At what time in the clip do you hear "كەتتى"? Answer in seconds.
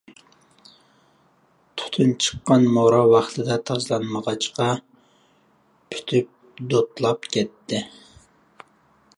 7.37-7.85